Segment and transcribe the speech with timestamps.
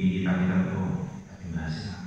[0.00, 0.96] Oh, kita di Kalimantan
[1.28, 1.99] tapi masih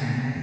[0.00, 0.39] time.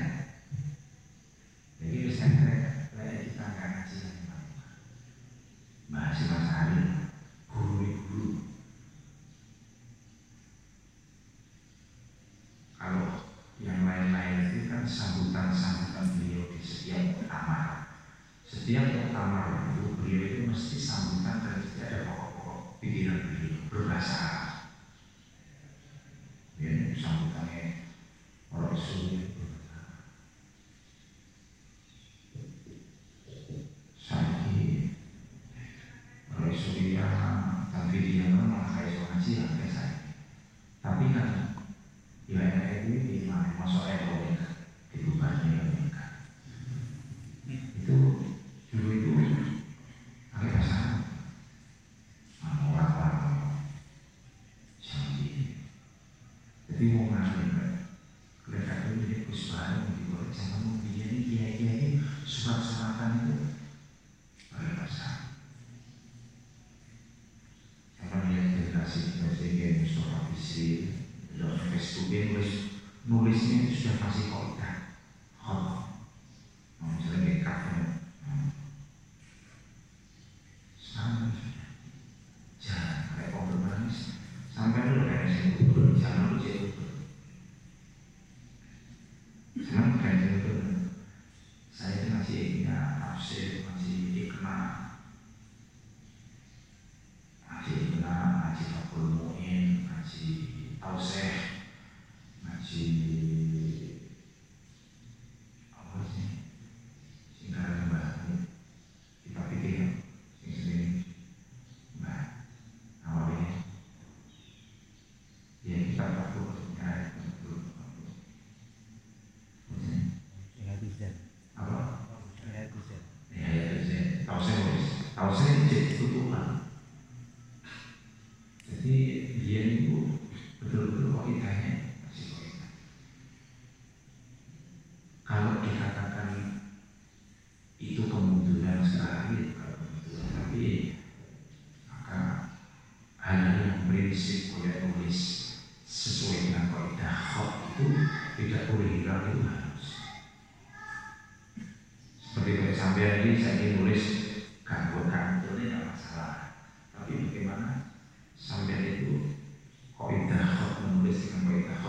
[73.08, 74.57] 努力先选那些好的。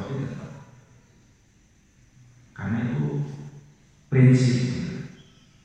[0.09, 0.51] itu tepat.
[2.57, 3.29] Karena itu
[4.09, 4.57] prinsip.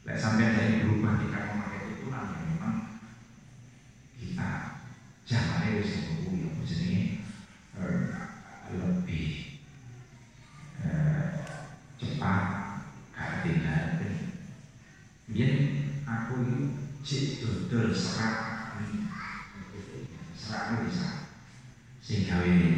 [0.04, 2.76] Lek sampai dari berubah kita memakai aturan yang memang
[4.20, 4.52] kita
[5.24, 7.24] jangan harus nunggu yang jenenge
[8.74, 9.28] lebih
[10.84, 11.28] eh,
[11.96, 12.44] cepat
[13.16, 13.96] gak tinggal
[15.34, 15.54] biar
[16.04, 16.60] aku ini
[17.00, 18.76] cek dodol serak
[20.36, 21.32] serak bisa
[22.04, 22.73] sehingga ini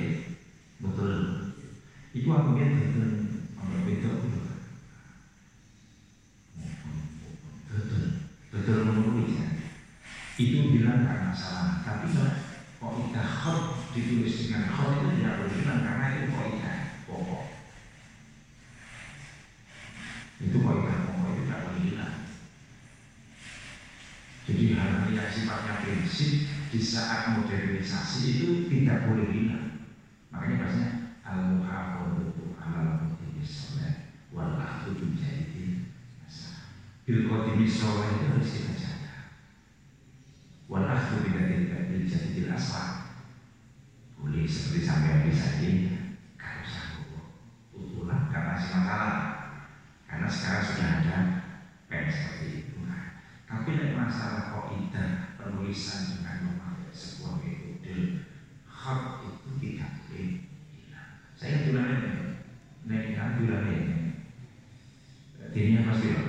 [26.15, 29.64] masjid di saat modernisasi itu tidak boleh hilang
[61.36, 62.16] saya tulangannya
[62.88, 64.00] naikkan tulangannya
[65.52, 66.24] dirinya pasti lah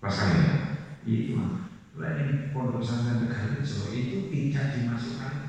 [0.00, 0.48] pasalnya
[1.04, 1.52] itu lah
[2.00, 3.52] lain pondok pesantren negara
[3.92, 5.39] itu tidak dimasukkan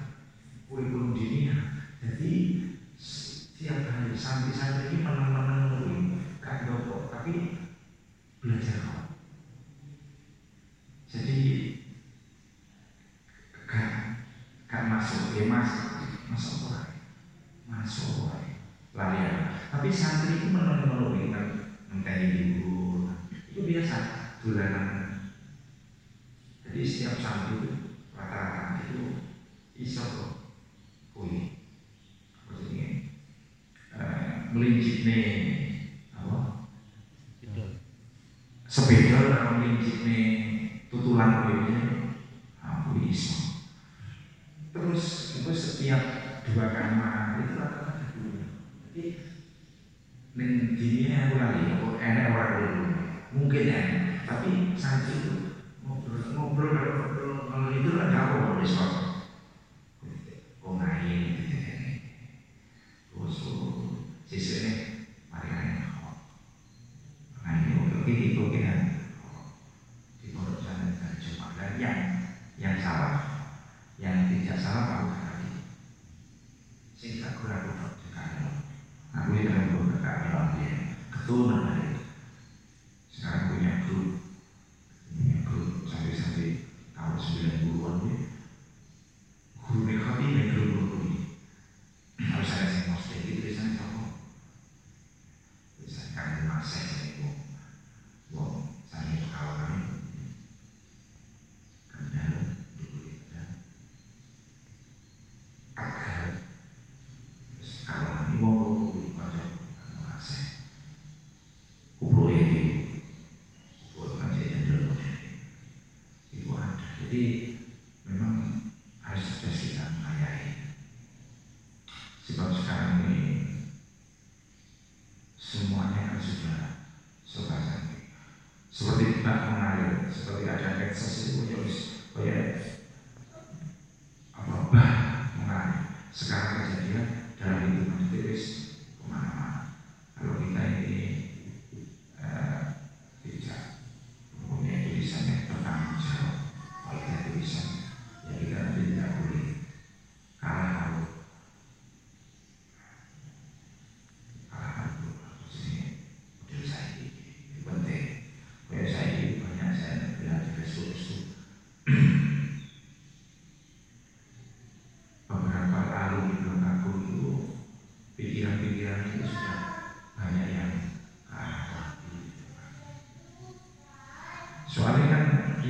[81.31, 81.60] tona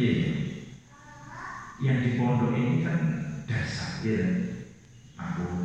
[0.01, 0.34] piye
[1.77, 2.98] yang di pondok ini kan
[3.46, 4.17] dasar ya
[5.22, 5.60] aku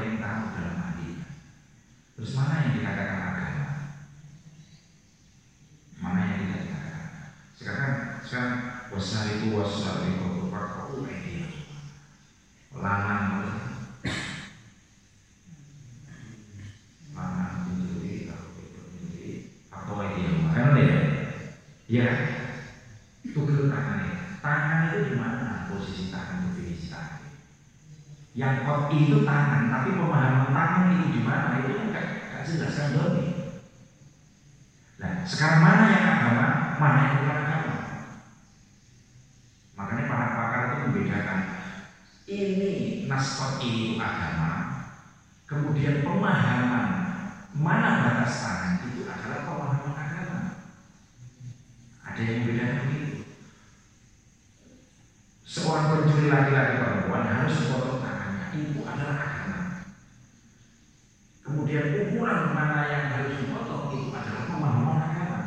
[0.00, 1.24] Tahu dalam hal ini.
[2.16, 3.68] Terus mana yang dikatakan agama?
[6.00, 7.06] Mana yang tidak dikatakan?
[7.52, 7.92] Sekarang
[8.24, 8.56] sekarang
[8.88, 11.48] wasal itu wasal itu kau dia.
[12.72, 13.44] Lanang
[17.20, 20.96] lanang mencuri kalau mencuri atau dia kan dia
[21.90, 22.08] ya
[23.34, 27.28] tuker tangannya tangan itu di mana posisi tangan definisi tangan
[28.40, 32.88] yang kot itu tangan tapi pemahaman tangan itu di mana itu kan gak, jelas kan
[32.96, 33.26] doni
[34.96, 36.46] nah sekarang mana yang agama
[36.80, 37.74] mana yang bukan agama?
[39.76, 41.40] Makanya para pakar itu membedakan
[42.24, 42.72] ini
[43.04, 44.50] naskot itu agama
[45.44, 46.86] kemudian pemahaman
[47.52, 50.38] mana batas tangan itu adalah pemahaman agama
[52.06, 53.16] ada yang membedakan begitu
[55.42, 59.60] seorang pencuri laki-laki perempuan harus memotong tangannya itu adalah agama
[61.42, 65.38] kemudian ukuran mana yang harus dipotong itu adalah pemahaman agama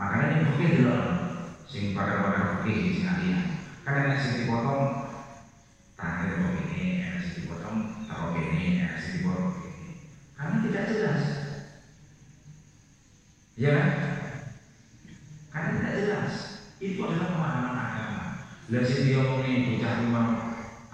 [0.00, 0.98] makanya ini fikih dulu
[1.68, 3.40] sing pakar-pakar fikih sing ahlinya
[3.84, 4.84] karena yang sing dipotong
[5.96, 7.76] tangan itu ini yang sing dipotong
[8.08, 9.92] taruh ini yang sing dipotong ini
[10.32, 11.22] karena tidak jelas
[13.58, 13.88] ya kan
[15.52, 16.32] karena tidak jelas
[16.78, 18.24] itu adalah pemahaman agama
[18.70, 20.28] lihat sing diomongin bocah memang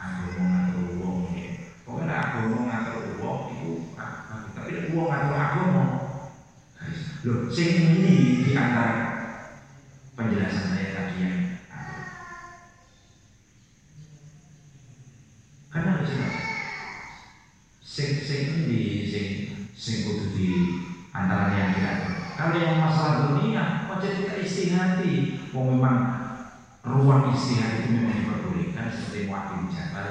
[0.01, 1.19] agama ngatur wong
[1.85, 3.73] pokoknya agama ngatur wong itu
[4.55, 5.85] tapi wong ngatur agama
[7.25, 8.95] loh sing ini di antara
[10.15, 11.37] penjelasan saya tadi yang
[15.75, 16.15] karena harus
[17.83, 19.27] sing sing di sing
[19.75, 20.51] sing kudu di
[21.11, 25.39] antara yang diatur kalau yang masalah dunia wajib kita istihati.
[25.55, 25.99] Mau memang
[26.83, 30.09] ruang istihad itu memang diperbolehkan seperti waktu di jabal.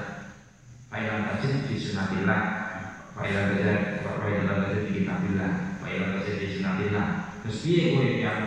[0.87, 2.41] Failan tajid di sunatillah
[3.17, 5.51] Failan tajid Failan tajid di kitabillah
[5.81, 7.07] Failan tajid di sunatillah
[7.43, 8.43] Terus dia gue yang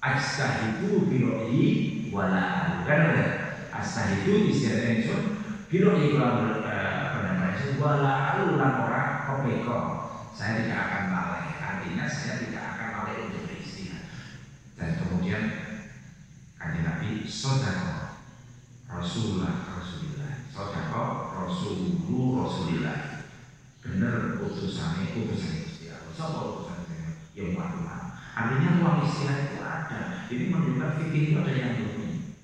[0.00, 3.26] Astahidu biro'i wala Kan ada
[3.68, 5.16] Astahidu istihad itu
[5.68, 7.60] Biro'i wala Apa namanya?
[7.76, 9.78] Wala alulan orang Kopeko
[10.32, 14.08] Saya tidak akan lalai Artinya saya tidak akan lalai untuk beristihad
[14.80, 15.42] Dan kemudian
[16.56, 18.16] Kanjeng Nabi Sodako
[18.88, 21.04] Rasulullah Rasulullah Sodako
[21.44, 23.09] Rasulullah Rasulullah
[23.80, 26.12] Bener utusannya Gusti Allah.
[26.12, 27.32] Siapa utusannya?
[27.32, 27.80] Yang waktu
[28.30, 30.00] Artinya ruang istirahat itu ada.
[30.30, 32.38] Ini menunjukkan fikih itu ada yang bunyi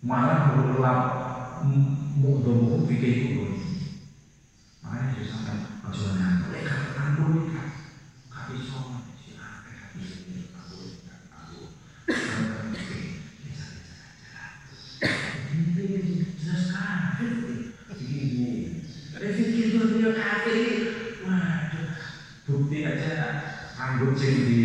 [0.00, 1.02] Malah berulang
[2.18, 3.62] Mudah-mudah fikih itu bunyi
[4.80, 10.40] Makanya sampai Maksudnya Mereka Kami semua Silahkan Kami semua
[11.30, 11.58] Aku
[16.40, 17.32] jelas kafir
[17.92, 18.80] begini
[19.22, 20.58] Fikir itu dia kafir
[21.22, 23.44] waduh bukti aja
[23.76, 24.64] rambut sing di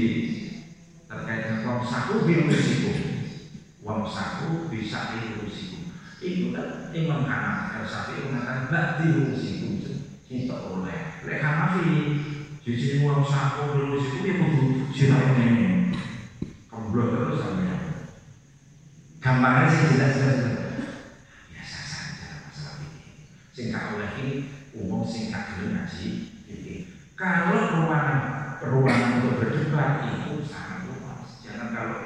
[1.12, 2.96] terkait dengan uang saku bil risiko.
[3.84, 5.92] Uang saku bisa bil risiko.
[6.24, 9.92] Itu kan Imam Hanafi Syafi'i mengatakan bakti risiko.
[10.24, 11.20] Kita oleh.
[11.28, 11.44] Lek
[12.64, 15.92] di sini uang saku bil risiko dia kudu siapa ini
[16.72, 17.76] kemblok terus sampai
[19.20, 20.40] gambarnya sih jelas-jelas
[21.52, 23.04] biasa saja masalah ini.
[23.52, 24.34] Singkat oleh ini
[24.80, 26.87] umum singkat dulu ini
[27.18, 31.42] kalau ruangan ruangan untuk berdebat itu sangat luas.
[31.42, 31.98] Jangan kalau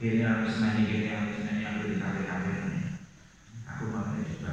[0.00, 1.76] gini gini harus nanya yang
[2.24, 2.56] kafir
[3.68, 4.52] aku makanya juga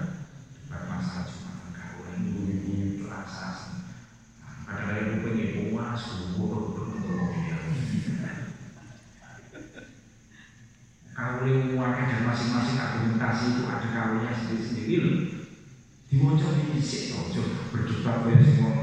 [0.52, 3.80] debat masalah cuma kau yang ibu-ibu terasa.
[4.68, 6.92] Kadang-kadang ibu pengen puas subuh untuk
[11.22, 15.20] kauli warga dan masing-masing argumentasi itu ada kaulinya sendiri-sendiri loh.
[16.12, 16.20] Di
[16.84, 17.42] sini ojo
[17.72, 18.81] berdebat dengan semua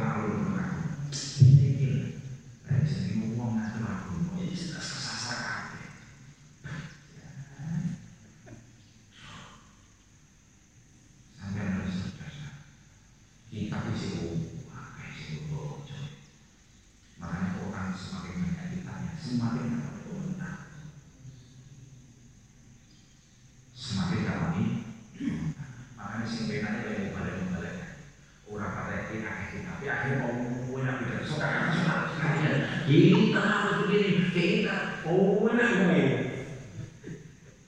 [33.88, 36.04] begini, kita oh enak gue.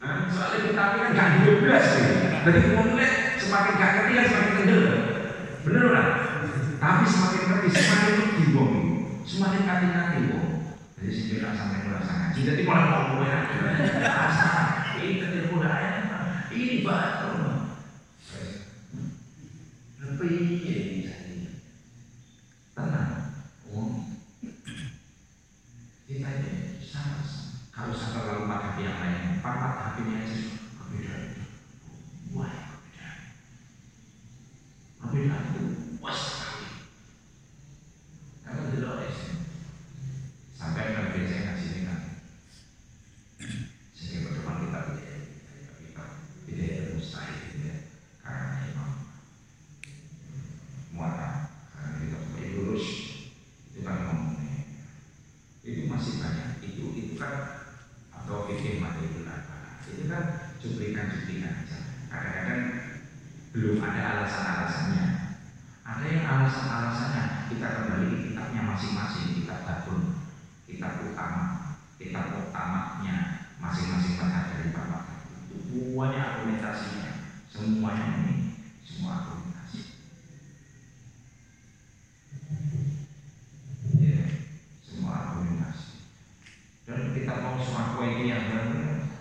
[0.00, 2.04] Nah, soalnya kita kan gak hidup belas sih.
[2.44, 3.08] Jadi umumnya
[3.40, 4.82] semakin gak ngerti ya semakin tenggel.
[5.64, 6.06] Bener lah.
[6.80, 8.72] Tapi semakin ngerti, semakin ngerti wong.
[9.24, 10.46] Semakin kati kati bom.
[11.00, 12.40] Jadi sih dia sampai merasa ngaji.
[12.44, 13.38] Jadi kalau ngomongnya,
[13.96, 14.48] merasa
[15.00, 15.80] ini ketemu dah
[16.52, 17.29] Ini pak.
[29.40, 30.59] para hakimnya itu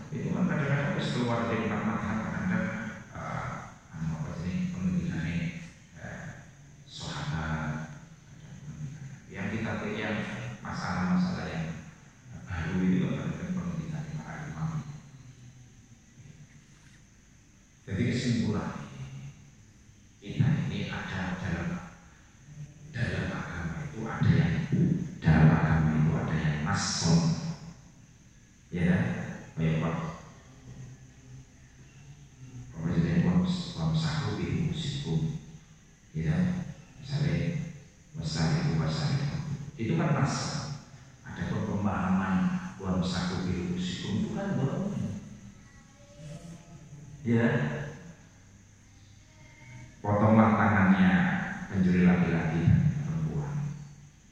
[0.10, 2.29] itu maka kadang-kadang harus keluar dari kamar kan?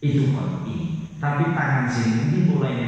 [0.08, 0.88] kehidupan ini
[1.20, 2.88] tapi tangan sini ini mulai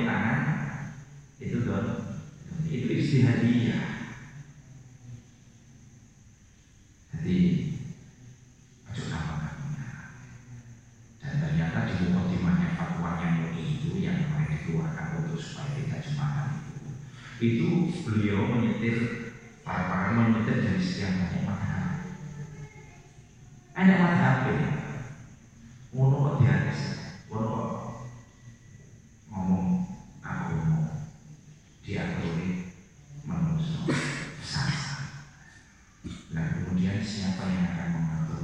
[37.10, 38.44] siapa yang akan mengatur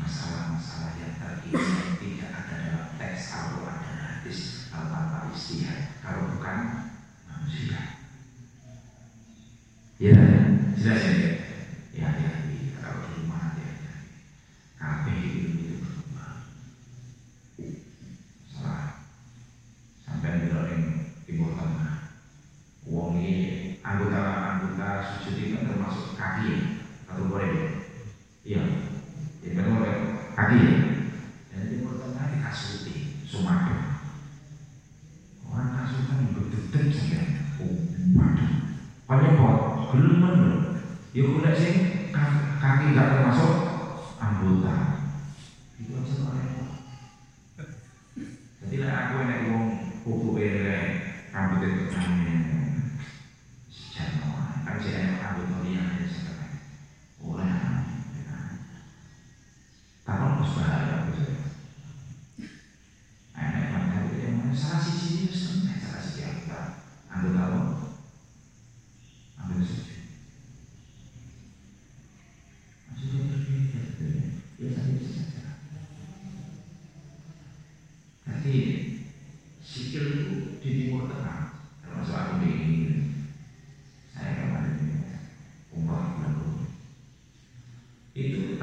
[0.00, 5.92] masalah-masalah yang terkini tidak ada dalam teks atau ada hadis atau apa istihad?
[6.00, 6.88] Kalau bukan
[7.28, 8.00] manusia.
[10.00, 10.16] Ya
[10.72, 11.37] jelas ya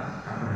[0.05, 0.54] Abraham.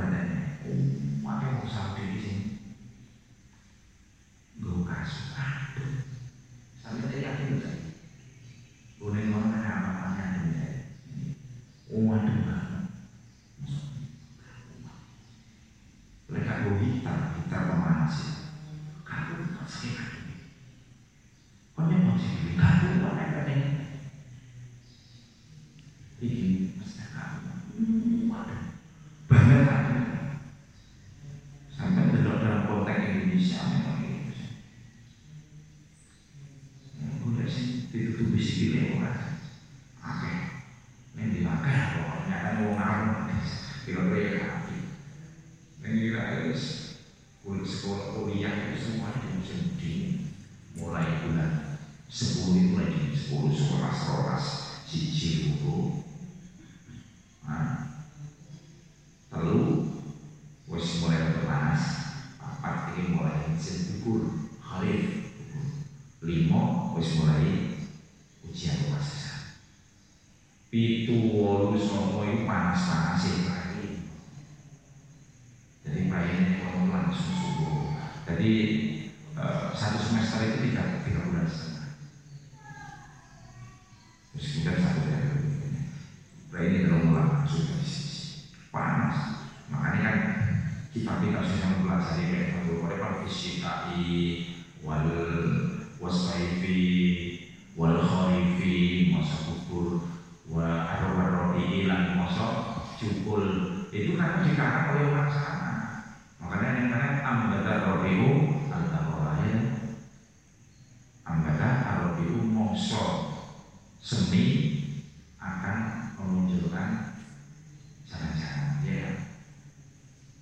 [70.79, 73.99] Pitu wolu songo itu panas panas lagi
[75.83, 77.91] jadi bayarnya kalau langsung subuh.
[78.23, 78.53] Jadi
[79.35, 81.87] eh, satu semester itu tiga tiga bulan setengah.
[84.31, 84.99] Terus kemudian satu
[86.53, 86.79] hari ini.
[86.85, 89.49] Belum mulai sudah di sisi panas.
[89.67, 90.17] Makanya kan
[90.95, 94.15] kita kita sudah mempelajari kayak itu oleh fisikai
[94.85, 95.09] wal
[95.99, 96.87] wasaifi
[97.73, 100.18] wal kharifi masa kubur
[100.49, 103.45] wa arwarobi lan masa cukul.
[103.93, 105.73] Itu kan dikarang oleh orang sana.
[106.41, 108.27] Makanya yang mana ambata robiu
[108.73, 109.57] al-tawaraya
[111.25, 111.69] ambata
[112.01, 113.05] robiu mongso
[114.01, 114.45] seni
[115.37, 115.77] akan
[116.17, 117.13] memunculkan
[118.09, 119.09] jalan-jalan ya.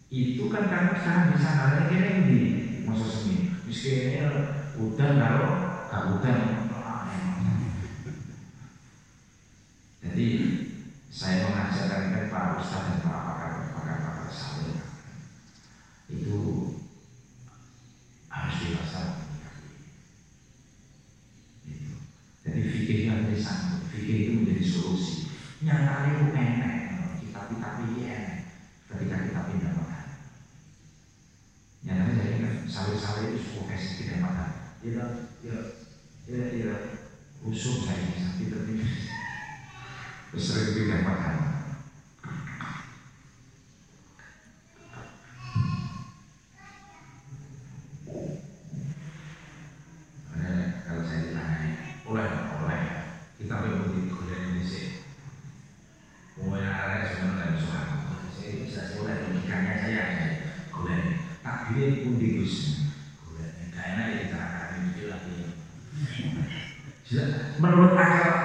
[0.08, 2.40] Itu kan karena sekarang di sana ada kira di
[2.88, 5.52] masa semi misalnya udah kalau
[5.92, 6.57] gak
[67.58, 68.36] menurut akal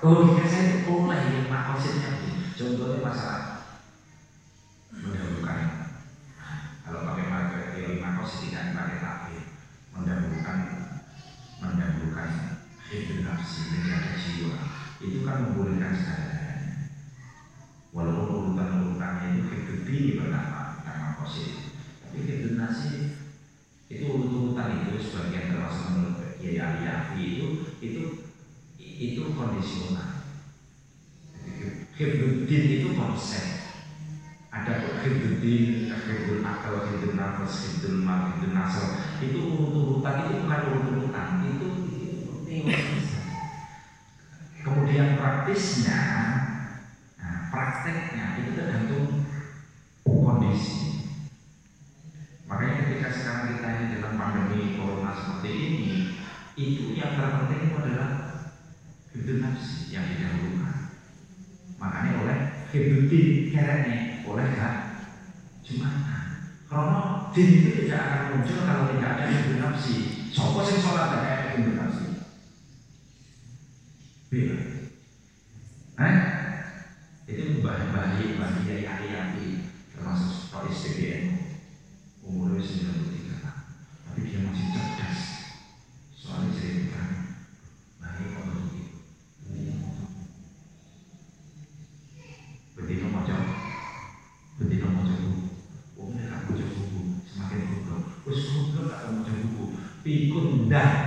[0.00, 2.12] logika saya itu boleh yang mahal maksudnya
[2.54, 3.42] contohnya masalah
[32.46, 33.42] Hiduddin itu konsep.
[34.54, 41.68] Ada Hiduddin, Hidul Akal, Hidul Nafas, Hidul Mal, Nasr itu urut-urutan itu bukan urut-urutan itu,
[42.46, 43.02] teori
[44.62, 45.98] kemudian praktisnya
[47.18, 49.26] nah, prakteknya itu tergantung
[50.06, 51.02] kondisi.
[52.46, 55.94] Makanya ketika sekarang kita ini dalam pandemi corona seperti ini
[56.54, 58.10] itu yang terpenting adalah
[59.10, 60.86] hidup nafsi yang didahulukan
[61.76, 62.38] makanya oleh
[62.72, 64.74] hidupi kerene oleh gak
[65.60, 66.24] jumatan
[66.66, 70.24] karena din itu tidak akan muncul kalau tidak ada hidup nafsi.
[70.32, 71.20] Sopo sing sholat?
[71.20, 71.35] ada
[100.06, 101.05] people die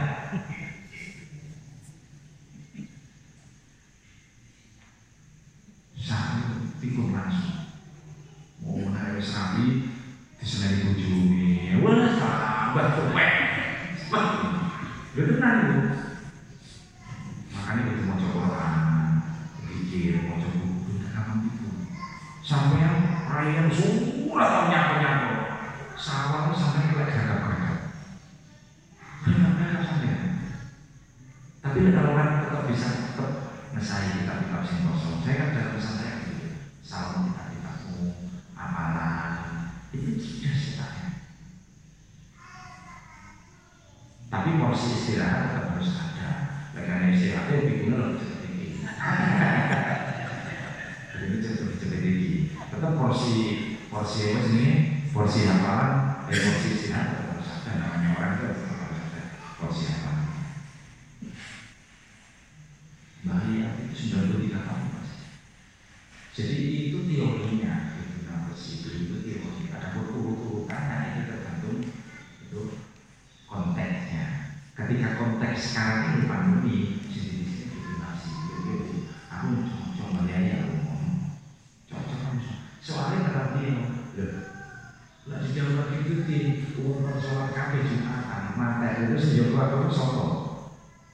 [87.19, 90.25] sholat kafe jumatan, mata itu sejauh aku sopo.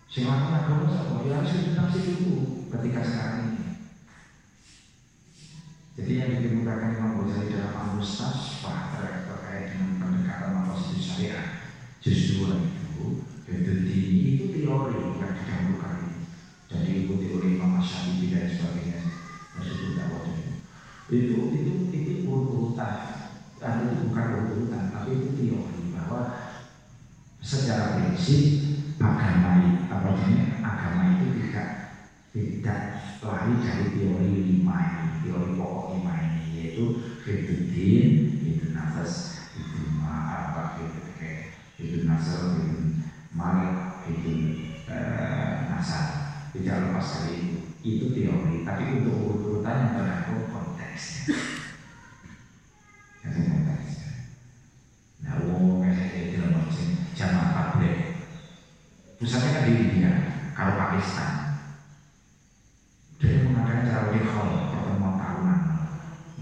[0.05, 3.65] Silakan agama sama ya harus nafsi dulu ketika sekarang ini.
[5.95, 11.47] Jadi yang dikemukakan Imam Ghazali dalam Al-Mustasfa terkait dengan pendekatan maqasid syariah
[11.99, 14.01] justru itu Bedudi
[14.35, 15.95] itu teori yang didahulukan.
[16.65, 19.01] Dan diikuti oleh Imam Syafi'i dan sebagainya.
[19.55, 20.25] Rasul dakwah
[21.05, 23.29] itu itu itu urutan
[23.61, 26.21] dan itu bukan urutan tapi itu teori bahwa
[27.39, 28.65] secara prinsip
[28.97, 31.69] agama itu apa namanya agama itu tidak
[32.33, 32.79] tidak
[33.25, 36.83] lari dari teori lima ini teori pokok lima ini yaitu
[37.25, 38.09] hidudin
[38.45, 39.41] itu nafas
[39.97, 40.13] ma
[40.53, 42.61] apa itu kayak itu nasal
[44.05, 44.31] itu
[45.65, 46.05] nasal
[46.53, 47.57] tidak lepas dari itu.
[47.85, 51.37] Itu teori tapi untuk urut-urutan yang tergantung konteksnya.
[55.21, 55.37] Nah
[55.81, 56.65] kayak dalam
[59.15, 60.11] pusatnya kan di India
[60.53, 61.54] kalau Pakistan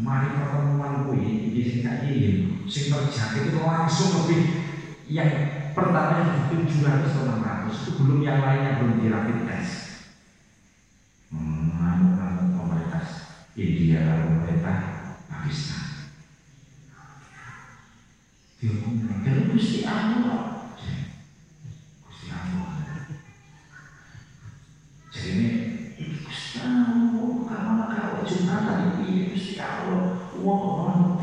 [0.03, 2.35] mari pertemuan kui di sini ingin
[2.67, 4.39] sing terjadi itu langsung lebih
[5.07, 5.31] yang
[5.73, 10.03] pertama yang 700 atau 600 itu belum yang lainnya belum di rapid test
[11.33, 13.03] mengamuk-ngamuk pemerintah
[13.57, 14.77] India dan pemerintah
[15.25, 15.81] Pakistan.
[18.61, 20.52] Diomongin kalau Gusti Allah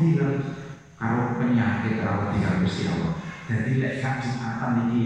[0.01, 0.37] ngerti
[0.97, 3.13] kalau penyakit rawat tinggal Gusti Allah.
[3.45, 5.03] Jadi lek gak Jumatan ini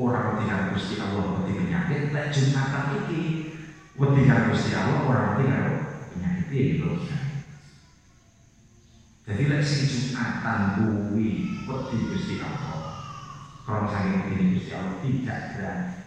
[0.00, 3.20] orang tinggal Gusti Allah wedi penyakit lek Jumatan ini
[3.98, 5.64] wedi karo Gusti Allah orang tinggal
[6.12, 6.46] penyakit.
[6.48, 6.92] Ini lho
[9.28, 11.28] jadi lek sing Jumatan kuwi
[11.68, 12.96] wedi Gusti Allah
[13.68, 15.40] kalau saya ini Gusti Allah tidak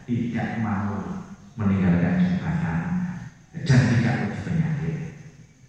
[0.09, 1.21] tidak mau
[1.53, 2.79] meninggalkan Jumatan.
[3.51, 4.70] Dan tidak wedi penyakit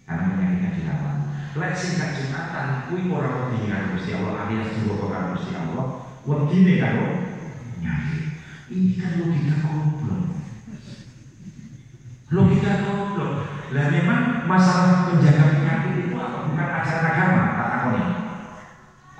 [0.03, 1.17] karena penyakitnya dilawan
[1.53, 5.85] lek sing gak Jumatan kuwi ora wedi karo Gusti Allah alias juga karo Gusti Allah
[6.27, 7.05] wedine karo
[7.77, 8.23] penyakit
[8.73, 10.23] ini kan logika goblok
[12.33, 13.33] logika goblok
[13.73, 18.03] lah memang masalah menjaga penyakit itu apa bukan ajaran agama tak takoni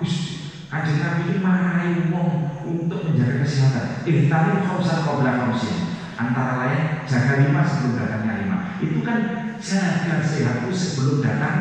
[0.02, 0.34] Gusti
[0.74, 2.30] Kanjeng Nabi ini marahi wong
[2.66, 4.10] untuk menjaga kesehatan.
[4.10, 5.78] Ihtari khamsan qabla khamsin.
[6.18, 8.58] Antara lain jaga lima sebelum datangnya lima.
[8.82, 9.18] Itu kan
[9.64, 11.58] jaga sehatku sebelum datang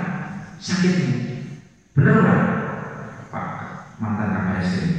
[0.58, 1.14] sakitmu.
[1.94, 2.42] Benar nggak?
[3.30, 3.48] Pak
[4.02, 4.90] mantan kabar ini.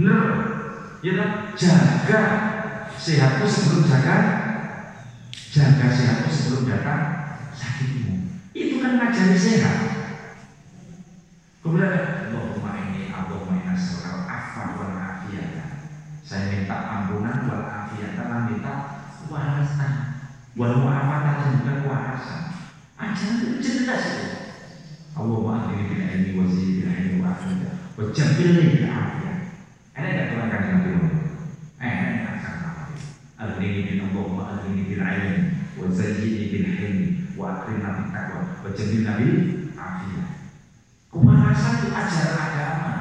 [0.00, 0.20] Benar?
[1.04, 1.30] Ya kan?
[1.52, 2.20] Jaga
[2.96, 4.16] sehatku sebelum jaga
[5.52, 7.02] jaga sehatku sebelum datang
[7.52, 8.32] sakitmu.
[8.56, 9.76] Itu kan ngajari sehat.
[11.60, 11.92] Kemudian
[12.32, 15.92] Allahumma ini Allahumma inna sallallahu afa wal afiyata.
[16.24, 18.74] Saya minta ampunan wal afiyata minta
[19.28, 20.15] warasan.
[20.56, 22.42] Wal mu'afatan dan juga warasan.
[22.96, 24.26] Ajaran itu jelas itu.
[25.12, 27.72] Allahumma akhiri bil ilmi wa zidi bil ilmi wa afiyata.
[27.92, 29.38] Wa jabili bil afiyat.
[29.92, 30.90] Ada tidak Tuhan kan Nabi?
[31.76, 32.70] Eh, ada tak sama
[33.36, 35.40] Akhiri bil Allahumma akhiri bil ilmi
[35.76, 40.28] wa zidi bil ilmi wa akrimna bil taqwa wa jabili bil afiyat.
[41.12, 42.92] Kewarasan itu ajaran agama.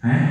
[0.00, 0.22] Eh?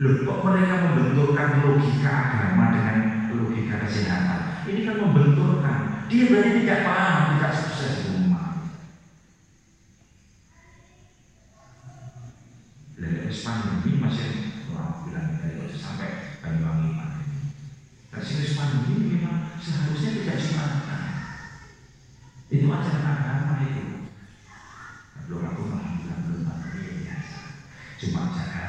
[0.00, 2.96] Loh, kok mereka membenturkan logika agama dengan
[3.34, 4.66] logika kesehatan?
[4.66, 5.78] Ini kan membenturkan.
[6.10, 8.48] Dia berarti tidak paham, tidak sukses di rumah.
[12.98, 14.30] Lalu pandemi masih
[14.74, 16.90] wah, bilang dari sampai Banyuwangi.
[18.10, 20.80] Dan sini pandemi memang seharusnya tidak cuma
[22.50, 24.10] itu ajaran agama itu
[25.30, 27.38] belum aku alhamdulillah belum tapi biasa
[27.94, 28.66] cuma jaga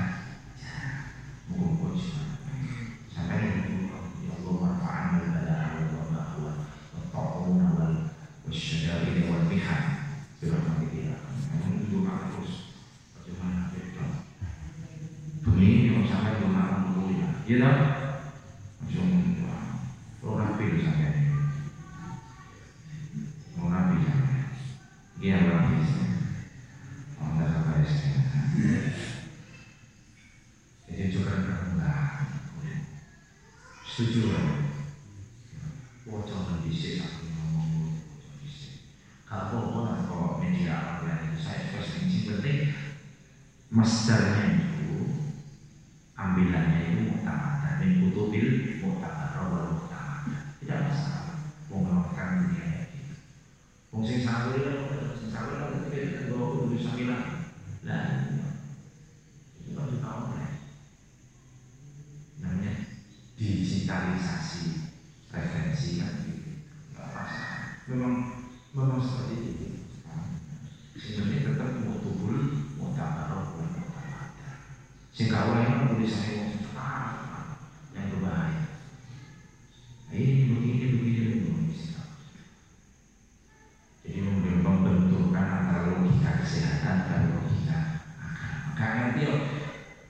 [1.50, 2.46] mengumpul cuma
[3.10, 6.52] sampai itu ya Allah manfaat daripada Allah bahwa
[7.10, 7.96] ta'awun wal
[8.46, 11.18] wasyadari wal bihan birahmatika
[11.50, 12.54] namun itu terus
[13.18, 13.92] bagaimana itu
[36.08, 38.00] Wocok dhisik aku ngomong
[38.40, 38.88] dhisik.
[39.28, 42.72] Kalau nanti kalau media apa itu saya terus yang penting
[43.68, 44.96] masdarnya itu
[46.16, 53.16] ambilannya itu mutamadah min kutubil mutamadah wal mutamadah tidak masalah mau melakukan dunia gitu
[53.92, 54.56] wong sing sawi
[55.20, 57.22] sing sawi kan kita bawa kudu sambilan
[57.84, 58.04] lah
[59.60, 60.52] itu kan juga oleh
[62.40, 62.92] namanya
[63.42, 64.94] digitalisasi
[65.34, 66.52] referensi kan gitu
[66.94, 68.14] nggak masalah memang
[68.78, 69.68] memang seperti itu
[70.94, 72.38] sebenarnya tetap mau tubul
[72.78, 74.30] mau takarok mau takarok
[75.10, 75.50] sehingga
[76.02, 77.54] orang yang tulisannya mau
[77.94, 78.60] yang berbahaya
[80.12, 81.78] Nah, ini begini begini begini
[84.02, 84.20] jadi
[84.60, 87.80] membenturkan antara logika kesehatan dan logika
[88.20, 89.42] agama gak ngerti loh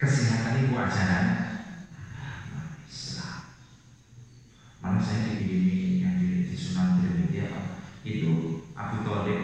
[0.01, 1.25] kesehatan itu ajaran
[2.89, 3.37] Islam
[4.81, 7.61] mana saya di yang di, di Sunan Trinity apa
[8.01, 9.41] itu Abu Thalib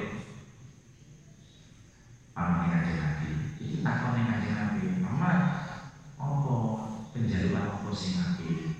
[2.33, 3.29] pamannya kanjeng Nabi
[3.61, 5.31] itu takonnya kanjeng Nabi Mama
[6.17, 6.53] apa
[7.13, 8.73] penjaluan apa sing Nabi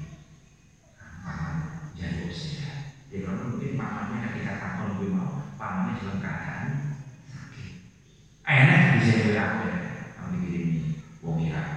[1.22, 1.56] paman
[1.94, 6.70] jaluk sehat ya kalau mungkin pamannya ketika takon gue mau pamannya dalam keadaan
[7.30, 7.72] sakit
[8.46, 9.78] enak bisa gue aku ya
[10.18, 10.78] kalau dikirimi
[11.22, 11.68] wong Irak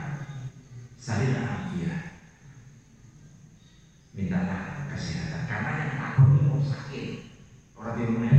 [0.97, 2.25] saya afiat
[4.17, 7.07] mintalah kesehatan karena yang takut itu mau sakit
[7.77, 8.39] orang dia mulai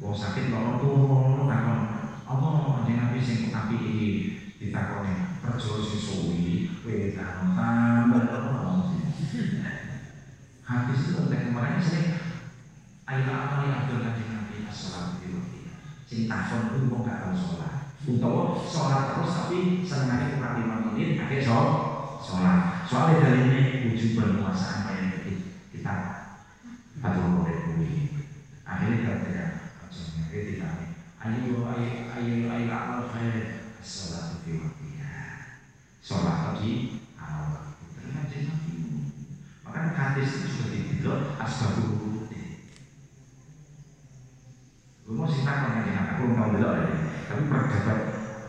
[0.00, 1.80] mau sakit kalau tuh mau takut
[2.28, 2.48] apa
[2.84, 8.52] ada nabi sing tapi ditakoni perjual si suwi wedan tambah apa
[10.60, 12.20] habis itu udah kemarin saya
[13.08, 14.28] ayo apa nih Abdul Nabi
[15.24, 15.64] di
[16.04, 19.88] sing itu gak tahu sholat utawa sholat terus tapi
[20.36, 21.76] kurang lima menit akhirnya sholat
[22.20, 25.16] sholat soalnya dari ini yang
[25.72, 25.94] kita
[27.40, 28.20] boleh bui
[28.68, 29.50] akhirnya kita tidak
[30.28, 30.72] tidak
[31.24, 33.51] ayo ayo ayo ayo
[33.82, 35.10] sholat di waktunya
[35.98, 38.74] sholat di awal waktu terima nabi
[39.66, 42.42] maka hadis itu juga dibilang asbabul wurudi
[45.02, 46.94] gue mau sih takut nanti aku nggak tahu dulu
[47.26, 47.98] tapi perdebat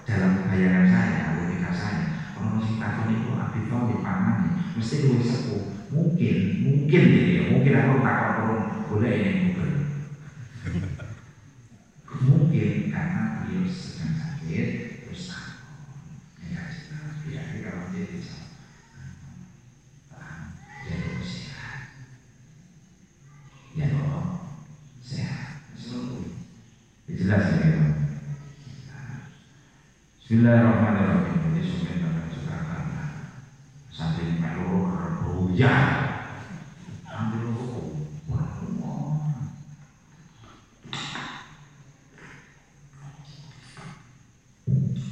[0.06, 2.06] dalam bayangan saya logika saya
[2.38, 4.38] kalau masih takut itu abi tahu di pangan
[4.74, 5.64] mesti dua sepuh.
[5.94, 8.58] Mungkin mungkin ya mungkin aku takut perlu
[8.90, 9.54] boleh ini
[12.24, 14.68] mungkin karena beliau sedang sakit
[15.06, 15.60] terus takut
[16.48, 16.64] ya
[17.28, 18.40] ya kalau dia bisa
[20.88, 21.82] jalur sehat
[23.76, 24.24] jalur
[25.04, 26.32] sehat seluruh
[27.12, 27.84] jelas ya
[30.34, 31.46] Bismillahirrahmanirrahim.
[31.46, 33.06] Jadi sudah dapat sudah karena
[33.94, 34.82] Sambil melu
[35.30, 35.86] hujan
[37.06, 38.02] Ambil hukum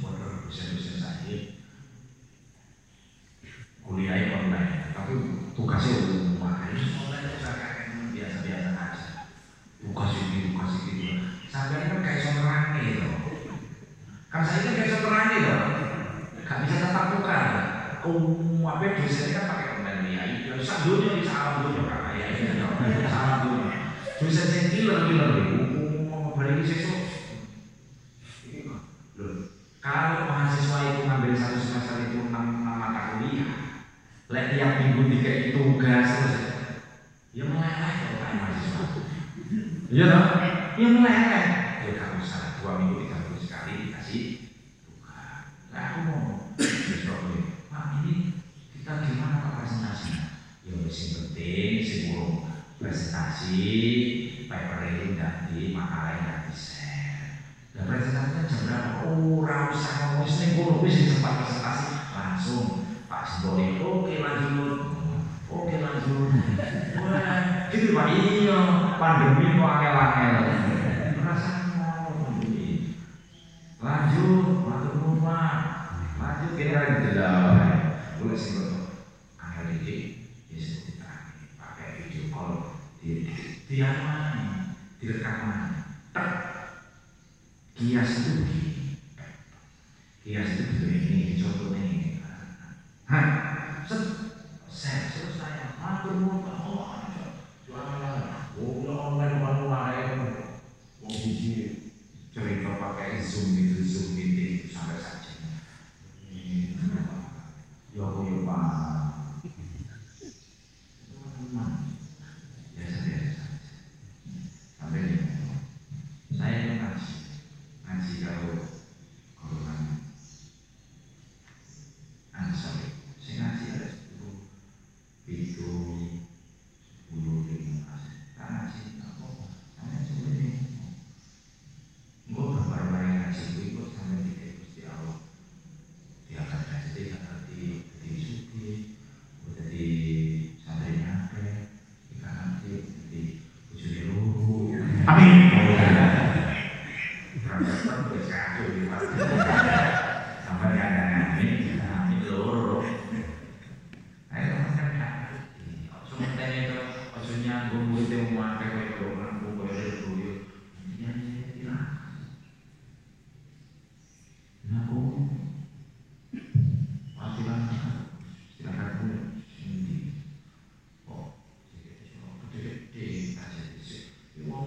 [0.02, 1.54] Waduh bisa-bisa sakit
[3.86, 5.12] Kuliahnya online Tapi
[5.54, 7.74] tugasnya udah rumah Ini online itu kakak
[8.10, 9.08] biasa-biasa aja
[9.86, 11.08] Tugas ini, tugas ini
[11.46, 13.22] Sampai kan kayak somerangi gitu
[14.32, 15.60] kan saya kan kayak seterani loh
[16.48, 17.36] gak bisa tetap muka
[18.08, 22.26] um apa dosennya kan pakai online ya ya bisa dunia bisa alam dunia kakak ya
[22.32, 22.64] ini
[22.96, 23.76] bisa alam dunia
[24.24, 25.56] dosen saya killer killer itu
[26.08, 27.00] mau balik sesuk
[29.84, 33.52] kalau mahasiswa itu ngambil satu semester itu enam enam mata kuliah
[34.32, 36.36] lek tiap minggu tiga itu tugas terus
[37.36, 38.82] ya meleleh kalau kayak mahasiswa
[39.92, 40.28] iya dong
[40.80, 41.46] ya meleleh
[41.82, 44.22] ya kamu salah dua minggu tiga minggu sekali dikasih
[44.86, 46.22] tugas nah aku mau
[46.54, 48.14] besok nih pak ini
[48.78, 50.24] kita gimana pak presentasinya
[50.62, 52.46] ya wis sing penting sing burung
[52.78, 53.58] presentasi
[54.46, 59.42] paper ini ganti makalah yang ganti share dan presentasinya jam berapa oh
[59.74, 64.78] usah ngomong sing burung wis sing sempat presentasi langsung pak Sembori oke lanjut
[65.50, 66.30] oke lanjut
[66.94, 67.42] wah
[67.74, 68.58] gitu pak iya
[69.00, 70.36] pandemi kok angel-angel
[71.16, 72.92] perasaan mau pandemi
[73.80, 75.52] lanjut lanjut rumah
[76.20, 77.58] lanjut kini lagi jelas
[78.20, 78.84] boleh sih betul
[79.40, 79.96] angel ini
[80.46, 82.78] bisa diterangin pakai video call
[83.72, 84.68] di di mana
[85.00, 85.80] direkam mana
[86.12, 86.28] tek
[87.72, 88.92] kias itu begini
[90.20, 92.01] kias itu begini contohnya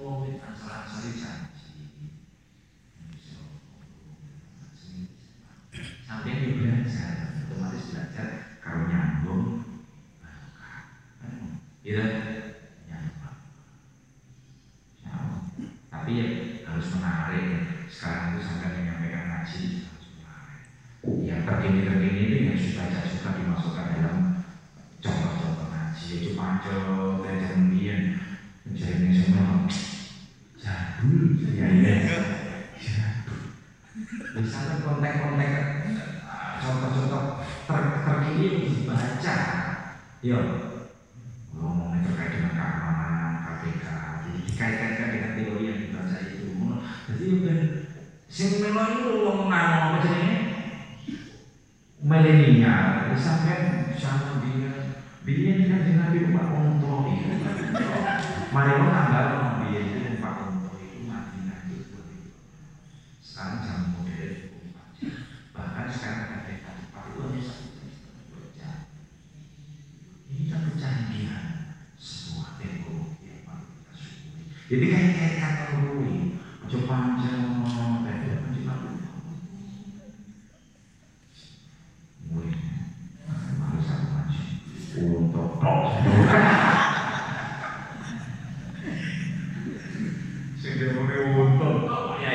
[0.04, 1.55] Umum, persoalan.
[40.26, 40.64] Yeah.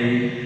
[0.00, 0.39] a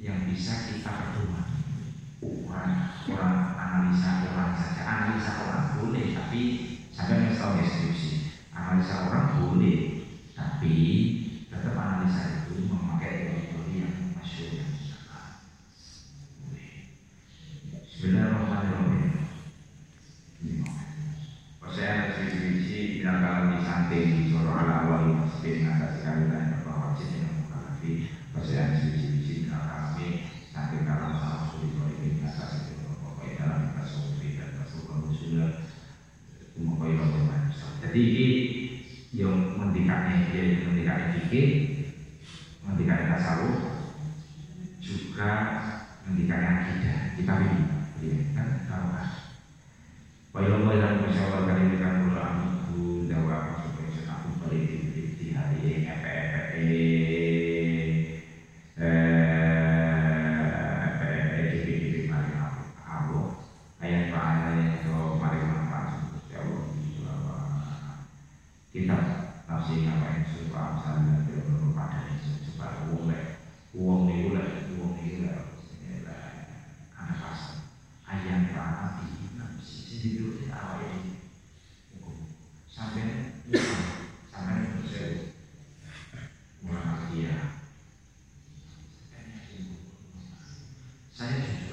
[0.00, 1.60] yang bisa kita perdomani
[2.24, 2.72] ukuran
[3.12, 4.80] orang analisa orang saja.
[4.88, 6.40] Analisa orang boleh tapi
[6.88, 8.10] saya nggak tahu deskripsi
[8.56, 10.76] analisa orang boleh tapi
[11.52, 14.79] tetap analisa itu memakai teori-teori yang masuk.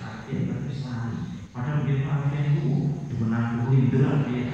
[0.07, 1.11] sakit katresnaan
[1.51, 4.47] padahal dia maafnya itu uh, menangguh indera dia.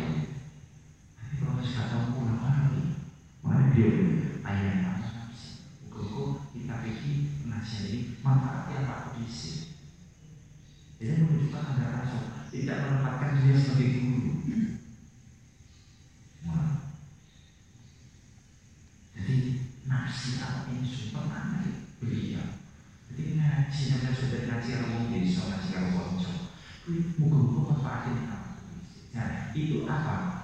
[1.14, 2.82] Tapi kalau harus kata pulang lagi.
[3.46, 3.92] Mana dia
[4.50, 5.62] ayah nafsu
[5.94, 7.14] kok kita pergi
[7.46, 9.74] nasihati maka yang tak bisa
[11.04, 14.23] jadi menunjukkan ada rasa tidak menempatkan dia sebagai guru.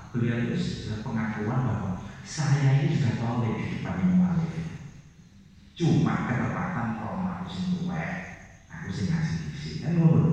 [0.09, 1.89] beliau itu sudah pengakuan bahwa
[2.25, 4.65] saya ini sudah tahu di depan yang lain.
[5.77, 8.03] Cuma ketepatan trauma aku sing tua
[8.67, 10.25] aku sih ngasih isi kan ngono.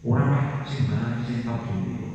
[0.00, 2.08] Orang lah sih barang sih tahu dulu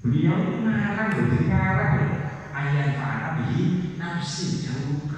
[0.00, 2.12] beliau itu ngarang beliau ngarang loh
[2.56, 5.09] ayat para bihi nafsi jauh.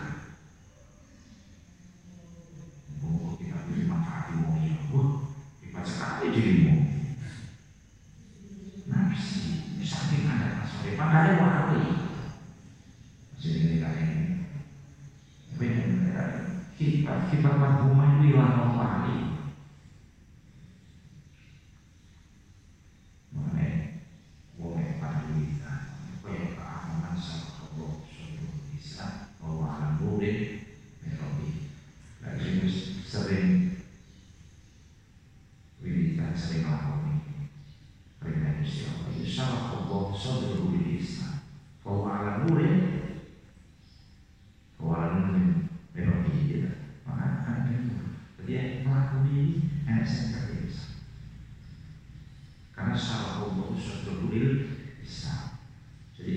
[54.32, 54.64] Jadi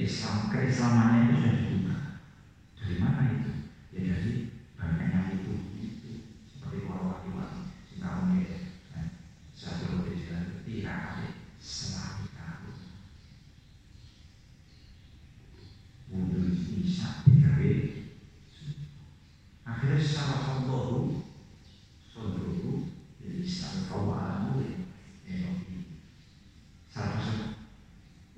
[0.03, 1.24] Islam keislamannya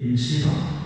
[0.10, 0.77] 你知道。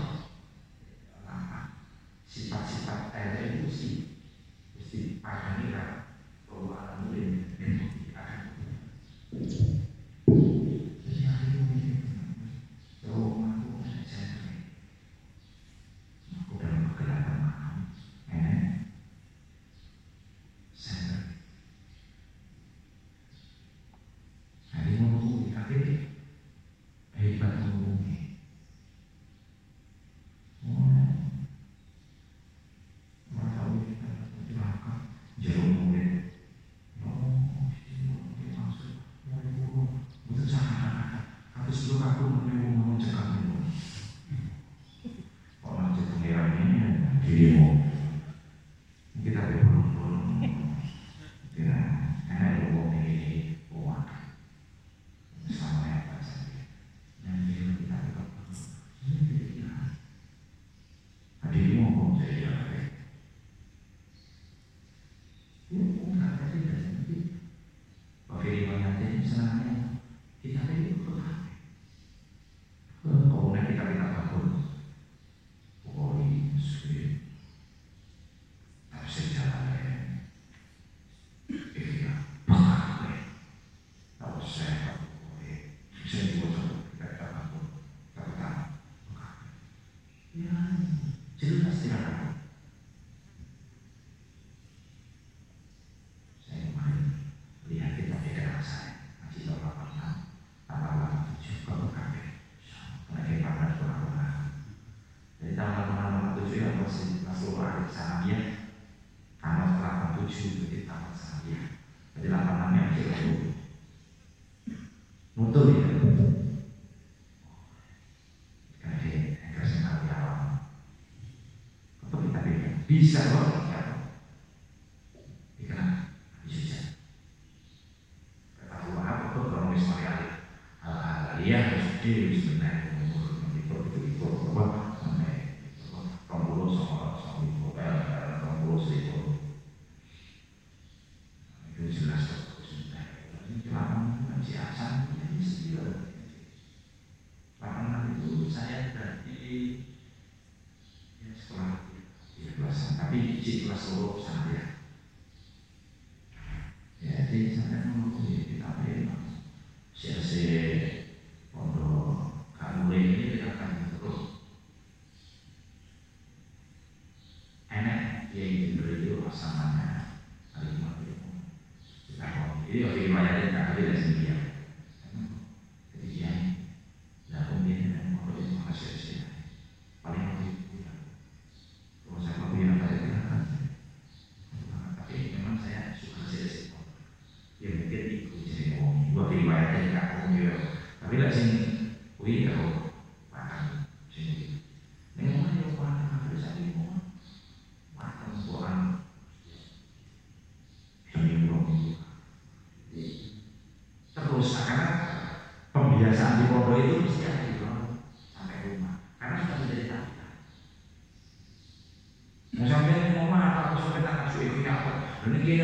[122.92, 123.61] B 社の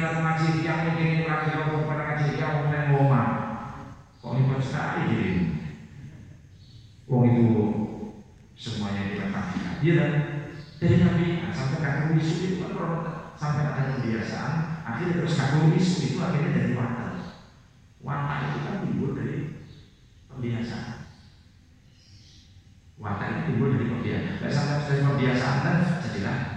[0.08, 3.28] Rata ngaji yang ini lagi ngomong pada ngaji yang yang ngomong.
[4.24, 5.28] Kok hebat sekali jadi.
[7.12, 7.48] Wong itu
[8.56, 9.84] semuanya dilengkapi.
[9.84, 10.12] Iya kan?
[10.80, 12.92] Dari Nabi sampai kagum isu itu kan kalau
[13.36, 17.12] sampai ada kebiasaan, akhirnya terus kagum isu itu akhirnya dari watak.
[18.00, 19.60] Watak itu kan timbul dari
[20.32, 21.04] kebiasaan.
[22.96, 24.40] Watak itu timbul dari kebiasaan.
[24.40, 26.57] Dan sampai dari kebiasaan kan jadilah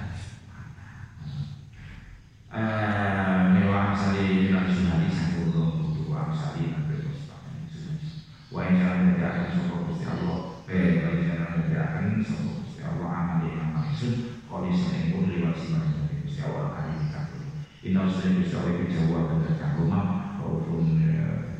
[14.00, 15.92] maksud kondisi yang pun lewat simak
[16.24, 17.44] Gusti Allah kali ini kabul.
[17.84, 21.04] Inna usulnya Gusti Allah itu jawab dan kagumah, walaupun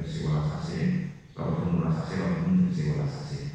[0.01, 0.81] Gusti Allah sasi,
[1.37, 3.50] walaupun ulah sasi, walaupun Gusti Allah sasi.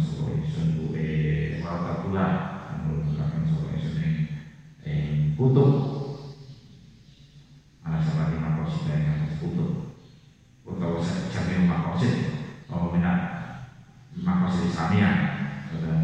[0.00, 1.60] Wabarakatuh.
[1.60, 3.20] Warahmatullahi wabarakatuh.
[3.20, 4.88] Warahmatullahi wabarakatuh.
[4.88, 5.70] Eh, kutub
[7.84, 9.70] ala sabari makosid yang kutub
[10.64, 12.14] utawa jami makosid
[12.68, 13.18] atau minat
[14.16, 15.14] makosid Islamiyah
[15.68, 15.98] dan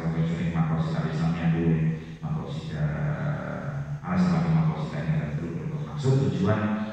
[0.00, 1.72] sampai sering makosid Islamiyah dulu
[2.24, 2.72] makosid
[4.00, 5.24] ala sabari makosid yang
[5.94, 6.83] maksud tujuan